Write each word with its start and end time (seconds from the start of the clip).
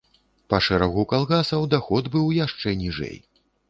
Па 0.53 0.59
шэрагу 0.67 1.05
калгасаў 1.13 1.71
даход 1.77 2.13
быў 2.19 2.35
яшчэ 2.45 2.79
ніжэй. 2.85 3.27